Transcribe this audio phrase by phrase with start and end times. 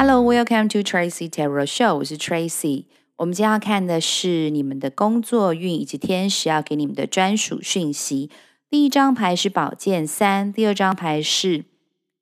[0.00, 1.96] Hello, welcome to Tracy Tarot Show。
[1.96, 2.84] 我是 Tracy。
[3.16, 8.30] 我们今天要看的是你们的工作运以及天使要给你们的专属讯息。
[8.70, 11.64] 第一张牌是宝剑三，第二张牌是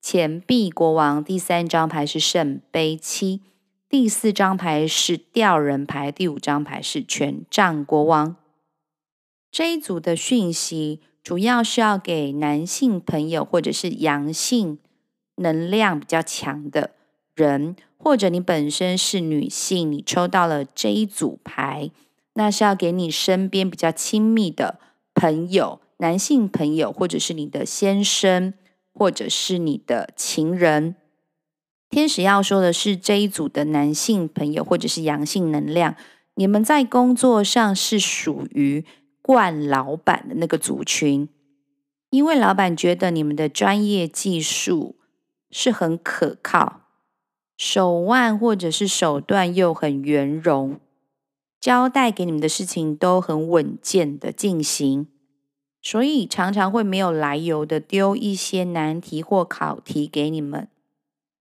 [0.01, 3.43] 钱币国王，第三张牌是圣杯七，
[3.91, 8.37] 第四张牌是吊人牌，第五张牌是权杖国王。
[9.51, 14.79] 这一组的讯息主要是要给男性朋友或者是阳性
[15.35, 16.93] 能量比较强的
[17.37, 21.91] 人，或者你本身是女性，你抽到了这一组牌，
[22.33, 24.81] 那是要给你身边比较亲密的
[25.15, 28.55] 朋友，男性朋友，或者是你的先生，
[28.93, 30.97] 或者是你的情人。
[31.91, 35.95] 天使要说的是，这一组的男性朋友或者是阳性能量，
[36.35, 38.85] 你们在工作上是属于
[39.23, 41.29] 惯老板的那个族群，
[42.11, 44.97] 因为老板觉得你们的专业技术
[45.51, 46.86] 是很可靠。
[47.57, 50.79] 手腕或者是手段又很圆融，
[51.59, 55.09] 交代给你们的事情都很稳健的进行，
[55.81, 60.69] 所以常常会没有来由的丢一些难题或考题给你们，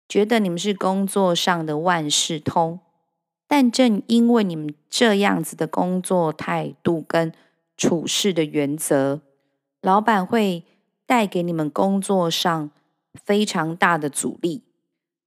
[0.10, 2.80] 觉得你们是工作上的万事通。
[3.48, 7.34] 但正因为你们这样子的工作态度跟
[7.78, 9.22] 处事的原则，
[9.82, 10.64] 老板会
[11.06, 12.72] 带给你们工作上
[13.26, 14.64] 非常大的阻力。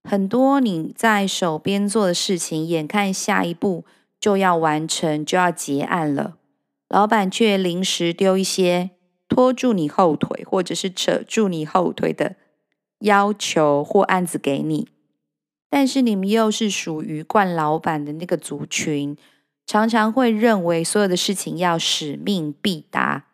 [0.07, 3.85] 很多你在手边做的事情，眼看下一步
[4.21, 6.37] 就要完成，就要结案了，
[6.91, 8.91] 老板却临时丢一些
[9.29, 12.37] 拖住你后腿，或者是扯住你后腿的
[13.01, 14.89] 要求或案子给你。
[15.71, 19.17] 但是你们又是属于惯老板的那个族群，
[19.67, 23.25] 常常会认为所有的事情要使命必达，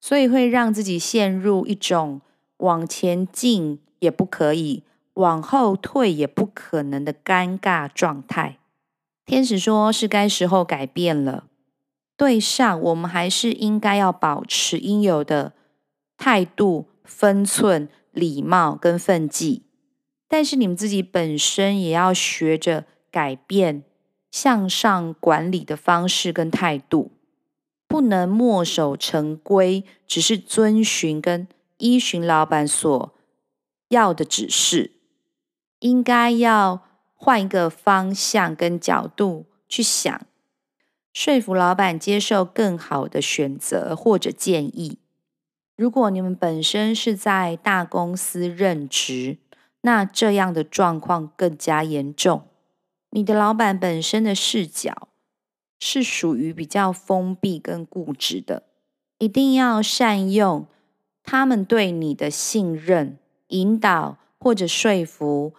[0.00, 2.22] 所以会让自己陷入一种
[2.56, 4.82] 往前进也不可以。
[5.16, 8.58] 往后退也不可能的尴尬状态。
[9.24, 11.44] 天使说：“是该时候改变了。
[12.16, 15.54] 对上，我们还是应该要保持应有的
[16.16, 19.64] 态度、分寸、礼貌跟分际。
[20.28, 23.84] 但是你们自己本身也要学着改变
[24.30, 27.12] 向上管理的方式跟态度，
[27.88, 33.14] 不能墨守成规，只是遵循跟依循老板所
[33.88, 34.92] 要的指示。”
[35.86, 36.82] 应该要
[37.14, 40.20] 换一个方向跟角度去想，
[41.12, 44.98] 说服老板接受更好的选择或者建议。
[45.76, 49.38] 如果你们本身是在大公司任职，
[49.82, 52.42] 那这样的状况更加严重。
[53.10, 55.06] 你的老板本身的视角
[55.78, 58.64] 是属于比较封闭跟固执的，
[59.18, 60.66] 一定要善用
[61.22, 63.18] 他们对你的信任、
[63.48, 65.54] 引导或者说服。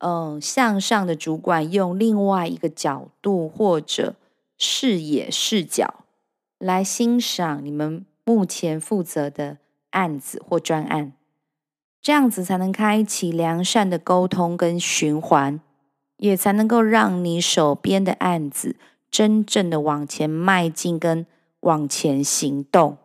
[0.00, 4.14] 嗯，向上的主管用另外一个角度或者
[4.56, 6.04] 视野视角
[6.58, 9.58] 来欣赏你们目前负责的
[9.90, 11.12] 案子或专案，
[12.00, 15.60] 这样子才能开启良善的沟通跟循环，
[16.16, 18.76] 也才能够让你手边的案子
[19.10, 21.26] 真正的往前迈进跟
[21.60, 22.96] 往前行动。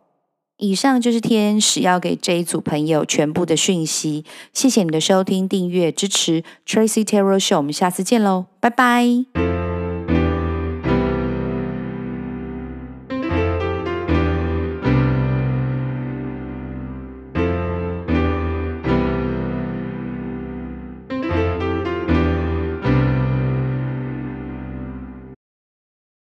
[0.58, 4.24] 以上就是天使要给这一组朋友全部的讯息。
[4.52, 9.45] 谢谢你的收听、订阅、支持 Tracy Tarot Show，我们下次见喽，拜拜。